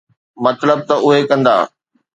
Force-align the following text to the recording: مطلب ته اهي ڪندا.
مطلب 0.45 0.79
ته 0.87 0.95
اهي 1.05 1.21
ڪندا. 1.29 1.55